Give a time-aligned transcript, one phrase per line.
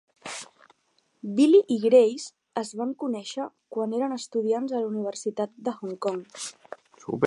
[1.39, 6.23] Billy i Grace es van conèixer quan eren estudiants a la Universitat de Hong Kong.